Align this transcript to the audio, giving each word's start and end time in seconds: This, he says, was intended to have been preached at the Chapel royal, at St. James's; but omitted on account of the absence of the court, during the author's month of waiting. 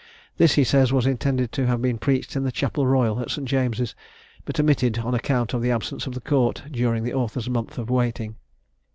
This, 0.37 0.53
he 0.55 0.63
says, 0.63 0.91
was 0.91 1.05
intended 1.05 1.51
to 1.51 1.67
have 1.67 1.79
been 1.79 1.99
preached 1.99 2.35
at 2.35 2.41
the 2.41 2.51
Chapel 2.51 2.87
royal, 2.87 3.19
at 3.19 3.29
St. 3.29 3.47
James's; 3.47 3.93
but 4.45 4.59
omitted 4.59 4.97
on 4.97 5.13
account 5.13 5.53
of 5.53 5.61
the 5.61 5.69
absence 5.69 6.07
of 6.07 6.15
the 6.15 6.21
court, 6.21 6.63
during 6.71 7.03
the 7.03 7.13
author's 7.13 7.51
month 7.51 7.77
of 7.77 7.91
waiting. 7.91 8.35